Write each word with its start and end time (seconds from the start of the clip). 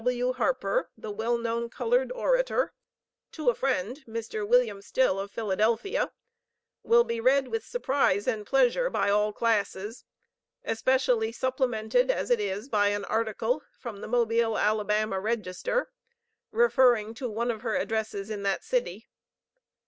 W. 0.03 0.33
Harper, 0.33 0.89
the 0.97 1.11
well 1.11 1.37
known 1.37 1.69
colored 1.69 2.11
orator, 2.11 2.73
to 3.33 3.51
a 3.51 3.53
friend, 3.53 4.03
Mr. 4.07 4.47
Wm. 4.47 4.81
Still, 4.81 5.19
of 5.19 5.29
Philadelphia, 5.29 6.11
will 6.81 7.03
be 7.03 7.19
read 7.21 7.49
with 7.49 7.63
surprise 7.63 8.25
and 8.25 8.43
pleasure 8.43 8.89
by 8.89 9.11
all 9.11 9.31
classes; 9.31 10.03
especially 10.65 11.31
supplemented 11.31 12.09
as 12.09 12.31
it 12.31 12.39
is 12.39 12.67
by 12.67 12.87
an 12.87 13.05
article 13.05 13.61
from 13.77 14.01
the 14.01 14.07
Mobile 14.07 14.57
(Alabama) 14.57 15.19
Register, 15.19 15.91
referring 16.51 17.13
to 17.13 17.29
one 17.29 17.51
of 17.51 17.61
her 17.61 17.75
addresses 17.75 18.31
in 18.31 18.41
that 18.41 18.63
city. 18.63 19.07